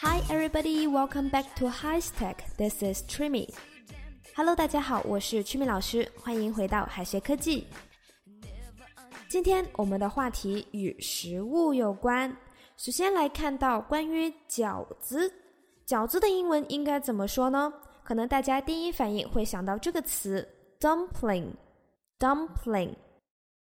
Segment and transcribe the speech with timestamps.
[0.00, 2.38] Hi everybody, welcome back to High Tech.
[2.56, 3.48] This is Trimi.
[4.34, 7.68] Hello，大家好，我是 Trimi 老师，欢迎回到海学科技。
[9.28, 12.36] 今天我们的话题与食物有关。
[12.76, 15.32] 首先来看到关于饺子，
[15.86, 17.72] 饺子的英文应该怎么说呢？
[18.02, 20.48] 可能大家第一反应会想到这个词
[20.80, 22.96] dumpling，dumpling。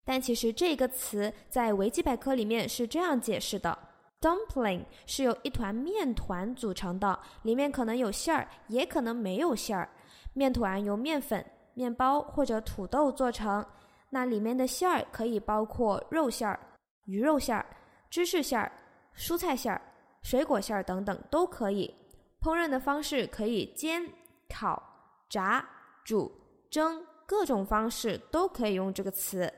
[0.04, 3.76] 但其实这个词在维基百科里面是这样解释的
[4.20, 9.88] ：dumpling 是由一团面团组成的，里面可能有馅儿，也可能没有馅儿。
[10.34, 13.64] 面团由面粉、面包或者土豆做成，
[14.10, 16.58] 那里面的馅儿可以包括肉馅儿、
[17.04, 17.64] 鱼肉馅儿、
[18.10, 18.70] 芝士馅儿、
[19.16, 19.80] 蔬菜馅儿、
[20.22, 21.94] 水果馅儿等等都可以。
[22.40, 24.04] 烹饪的方式可以煎、
[24.48, 24.82] 烤、
[25.28, 25.64] 炸、
[26.04, 26.30] 煮、
[26.70, 29.52] 蒸，各种方式都可以用这个词。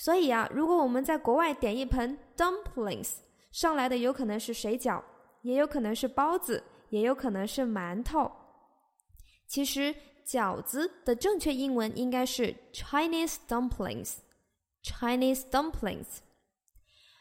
[0.00, 3.16] 所以啊，如果我们在国外点一盆 dumplings，
[3.52, 5.02] 上来的有可能是水饺，
[5.42, 8.32] 也有可能是包子，也有可能是馒头。
[9.46, 9.94] 其实
[10.26, 16.20] 饺子的正确英文应该是 Chinese dumplings，Chinese dumplings。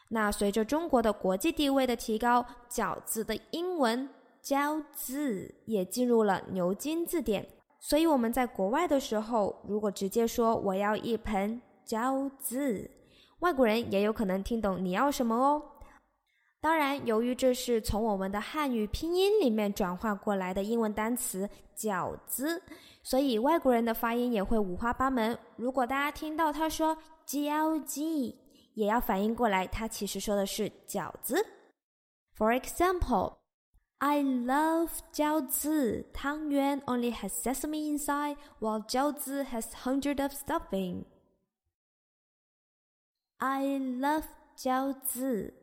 [0.07, 4.07] 那随着中国的国际地位的提高，饺子的英文
[4.41, 7.45] 饺子也进入了牛津字典。
[7.81, 11.61] 所以我们在国外的时候，如果直接说我要一盆。
[11.89, 12.91] 饺子，
[13.39, 15.59] 外国人也有可能听懂你要什么哦。
[16.61, 22.61] 当然，由于这是从我们的汉语拼音里面转化过来的英文单词“饺子”，
[23.01, 25.35] 所以外国人的发音也会五花八门。
[25.55, 28.03] 如果大家听到他说“饺子”，
[28.75, 31.43] 也要反应过来，他其实说的是饺子。
[32.37, 33.37] For example,
[33.97, 36.05] I love 饺子。
[36.13, 41.05] 汤圆 only has sesame inside, while 饺子 has hundred of stuffing.
[43.39, 44.25] I love
[44.57, 45.53] 饺子。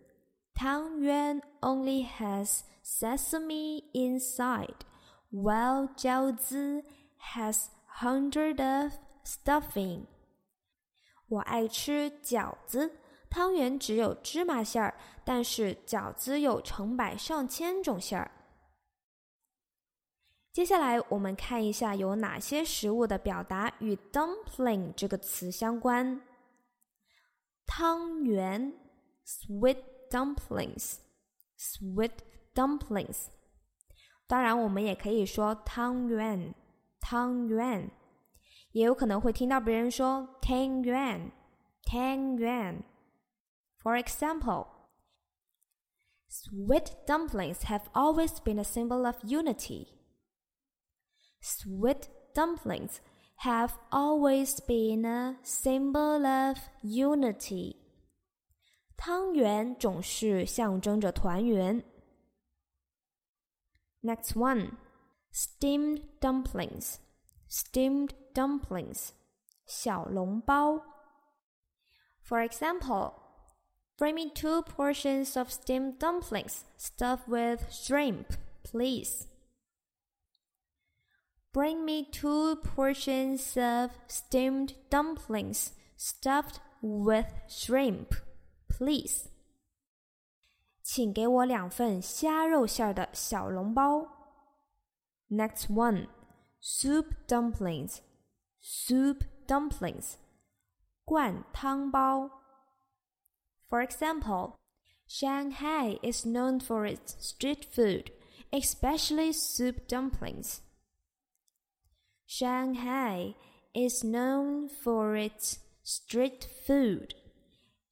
[0.55, 4.77] 汤圆 only has sesame inside,
[5.31, 6.83] while 饺子
[7.35, 7.67] has
[8.01, 8.93] hundreds of
[9.23, 10.07] stuffing.
[11.29, 12.93] 我爱吃饺子，
[13.29, 18.31] 汤圆只有芝麻馅儿，但是饺子有成百上千种馅儿。
[20.51, 26.23] 接下来我们看一下有哪些食物的表达与 dumpling 这个词相关。
[27.66, 28.74] 汤圆，
[29.26, 32.18] sweet dumplings，sweet
[32.54, 33.28] dumplings。
[34.28, 36.54] 当然，我们也可以说汤圆，
[37.00, 37.90] 汤圆，
[38.72, 41.32] 也有可能会听到别人说汤圆，
[41.84, 42.84] 汤圆。
[43.82, 44.68] For example,
[46.30, 49.88] sweet dumplings have always been a symbol of unity.
[51.42, 53.00] Sweet dumplings
[53.38, 57.76] have always been a symbol of unity.
[58.98, 61.84] 汤圆总是象征着团圆。
[64.04, 64.78] Next one,
[65.34, 66.98] steamed dumplings.
[67.50, 69.10] Steamed dumplings.
[69.66, 70.82] 小笼包。
[72.22, 73.14] For example,
[73.98, 79.28] bring me two portions of steamed dumplings stuffed with shrimp, please.
[81.56, 88.16] Bring me two portions of steamed dumplings stuffed with shrimp,
[88.70, 89.28] please.
[90.82, 94.08] 请给我两份虾肉馅的小笼包。
[95.30, 96.08] Next one,
[96.60, 98.00] soup dumplings.
[98.62, 100.16] Soup dumplings.
[101.06, 102.30] 灌汤包。
[103.70, 104.56] For example,
[105.08, 108.12] Shanghai is known for its street food,
[108.52, 110.62] especially soup dumplings.
[112.26, 113.36] Shanghai
[113.74, 117.14] is known for its street food,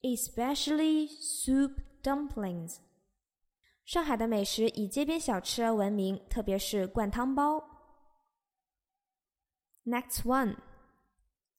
[0.01, 2.77] especially soup dumplings.
[3.85, 7.61] 上海的美食以街边小吃而闻名，特别是灌汤包。
[9.83, 10.55] Next one，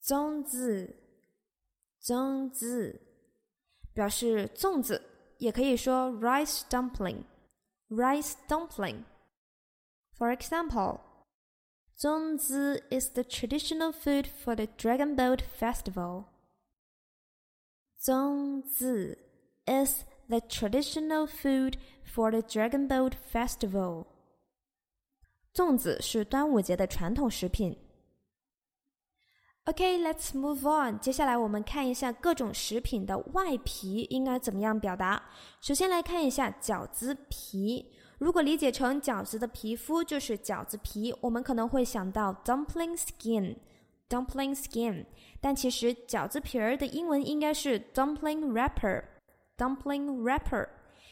[0.02, 0.96] 粽子，
[2.02, 3.00] 粽子
[3.92, 5.02] 表示粽子，
[5.38, 11.03] 也可以说 rice dumpling，rice dumpling。For example。
[12.02, 16.28] Zongzi is the traditional food for the Dragon Boat Festival.
[18.02, 19.16] Zongzi
[19.66, 24.06] is the traditional food for the Dragon Boat Festival.
[25.52, 27.76] 粽子是端午节的传统食品。
[29.66, 30.98] Okay, let's move on.
[31.00, 35.22] 接下来我们看一下各种食品的外皮应该怎么样表达。
[35.60, 37.92] 首先来看一下饺子皮。
[38.18, 43.56] 如果理解成饺子的皮肤就是饺子皮，我们可能会想到 dumpling skin。
[44.08, 45.06] dumpling skin，
[45.40, 50.68] 但其实饺子皮儿的英文应该是 dumpling wrapper，dumpling wrapper，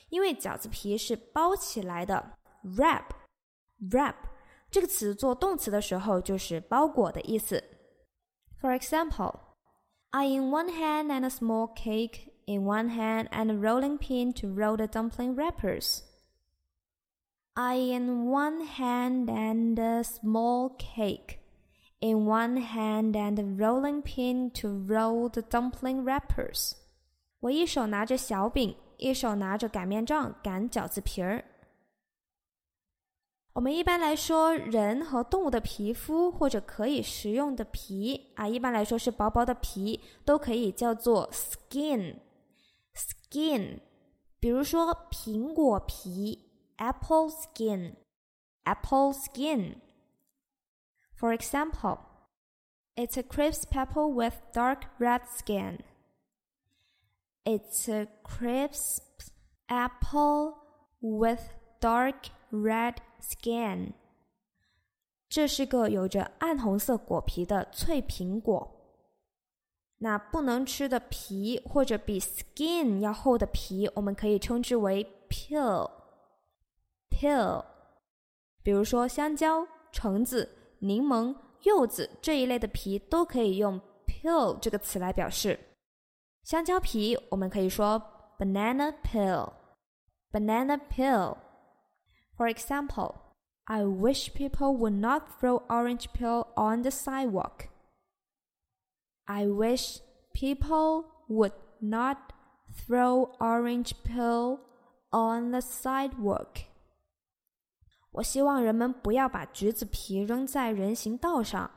[0.08, 2.32] 因为饺子皮是包起来的，
[2.64, 4.16] wrap，wrap
[4.68, 7.62] 这个词做动词的时候就是包裹的意思。
[8.60, 9.38] For example,
[10.10, 14.32] I in one hand and a small cake in one hand and a rolling pin
[14.40, 16.00] to roll the dumpling wrappers.
[17.54, 21.38] I in one hand and a small cake
[22.00, 26.74] in one hand and a rolling pin to roll the dumpling wrappers.
[27.40, 31.44] 我一手拿着小饼，一手拿着擀面杖擀饺子皮儿。
[33.54, 43.80] 我们一般来说，人和动物的皮肤或者可以食用的皮啊，一般来说是薄薄的皮，都可以叫做 skin。skin，
[44.38, 46.41] 比如说苹果皮
[46.76, 51.98] ，apple skin，apple skin。For example,
[52.94, 55.80] it's a crisp apple with dark red skin.
[57.44, 59.22] It's a crisp
[59.68, 60.54] apple
[61.00, 61.50] with
[61.80, 63.94] dark red skin.
[65.28, 68.74] 这是个有着暗红色果皮的脆苹果。
[69.98, 75.90] 那不能吃的皮或者比 skin 要厚的皮，我们可以称之为 peel。
[77.22, 77.64] peel，
[78.62, 80.54] 比如说香蕉、橙子。
[80.80, 85.58] 柠檬、柚子这一类的皮都可以用 peel 这个词来表示。
[86.44, 88.00] 香蕉皮我们可以说
[88.38, 93.16] banana peel。banana peel。For example,
[93.64, 97.68] I wish people would not throw orange peel on the sidewalk.
[99.24, 99.98] I wish
[100.32, 102.32] people would not
[102.86, 104.60] throw orange peel
[105.10, 106.60] on the sidewalk.
[108.13, 111.69] 我希望人们不要把橘子皮扔在人行道上。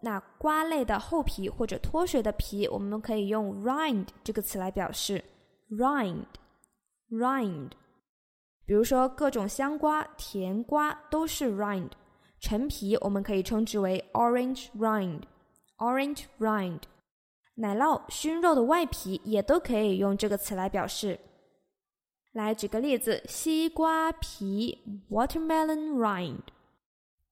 [0.00, 5.24] 那瓜类的厚皮或者脱水的皮，我们可以用 rind 这个词来表示。
[5.70, 7.70] rind，rind。
[8.66, 11.90] 比如说各种香瓜、甜瓜都是 rind。
[12.38, 16.82] 陈皮我们可以称之为 orange rind，orange rind。
[17.54, 21.18] 奶酪、熏肉的外皮也都可以用这个词来表示。
[22.36, 25.94] 来举个例子，西瓜皮 （watermelon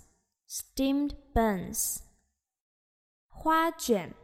[0.47, 2.12] steamed buns。
[3.32, 4.14] 花卷，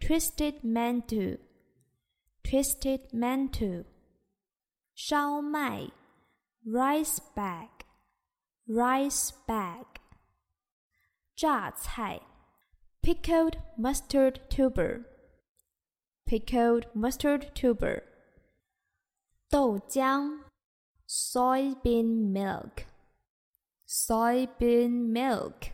[0.00, 3.84] twisted mantou，twisted mantou，
[4.94, 5.90] 烧麦，
[6.64, 9.84] rice bag，rice bag，
[11.36, 12.20] 榨菜，
[13.02, 18.02] pickled mustard tuber，pickled mustard tuber，
[19.48, 20.44] 豆浆，
[21.06, 22.32] soybean
[23.86, 25.72] milk，soybean milk。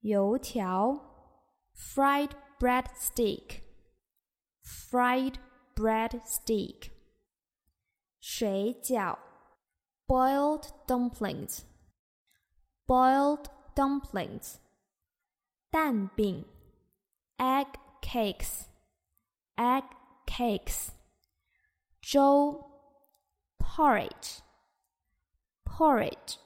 [0.00, 1.00] 油条
[1.74, 3.64] fried bread stick
[4.64, 5.38] fried
[5.74, 6.90] bread stick.
[8.20, 9.18] 水饺
[10.08, 11.64] boiled dumplings.
[12.86, 14.58] Boiled dumplings.
[15.70, 16.44] 蛋饼
[17.38, 17.66] egg
[18.00, 18.68] cakes.
[19.56, 19.84] Egg
[20.26, 20.92] cakes.
[22.00, 22.64] 粥
[23.58, 24.40] porridge.
[25.64, 26.38] Porridge.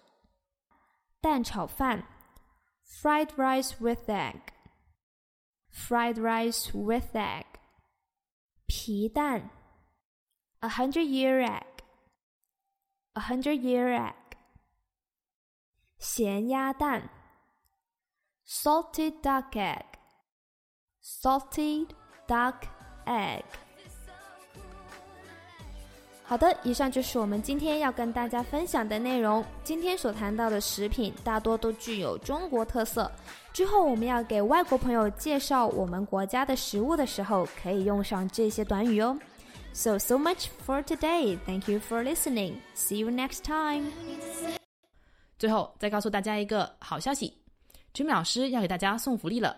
[1.21, 2.05] 蛋炒饭
[2.93, 4.53] fried rice with egg.
[5.71, 7.47] Fried rice with egg.
[8.67, 9.51] 皮蛋
[10.61, 11.83] a hundred year egg.
[13.15, 14.15] A hundred year egg.
[15.99, 17.09] 咸鸭蛋
[18.45, 19.85] salted duck egg.
[21.01, 21.95] Salted
[22.27, 22.67] duck
[23.07, 23.45] egg.
[26.26, 29.44] 好的，以上就是我们今天要跟大家分享的内容。
[29.64, 33.12] 今天所谈到的食品大多都具有中国特色。
[33.52, 39.16] 之后我们要给外国朋友介绍我们国家的食物的时候，可以用上这些短语哦。
[39.74, 41.38] So so much for today.
[41.46, 42.56] Thank you for listening.
[42.76, 43.92] See you next time.
[45.38, 47.38] 最后再告诉大家一个好消息
[47.94, 49.58] ，Jimmy 老师要给大家送福利了。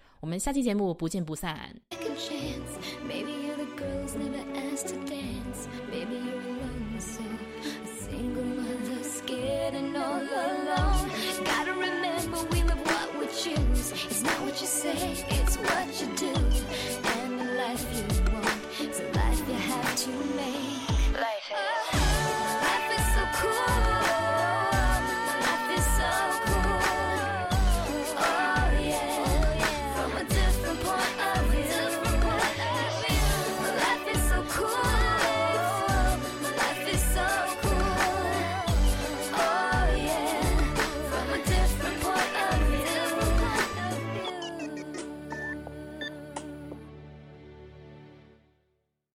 [0.21, 1.75] 我们下期节目不见不散。